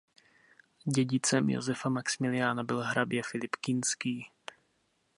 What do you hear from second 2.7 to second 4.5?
hrabě Filip Kinský.